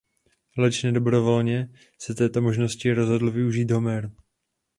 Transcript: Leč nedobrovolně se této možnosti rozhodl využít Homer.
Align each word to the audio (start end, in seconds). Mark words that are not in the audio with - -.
Leč 0.57 0.83
nedobrovolně 0.83 1.69
se 1.99 2.15
této 2.15 2.41
možnosti 2.41 2.93
rozhodl 2.93 3.31
využít 3.31 3.71
Homer. 3.71 4.11